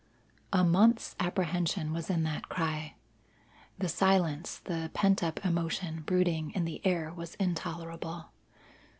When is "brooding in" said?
6.07-6.65